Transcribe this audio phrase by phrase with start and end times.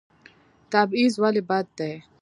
[0.71, 1.93] تبعیض ولې بد دی؟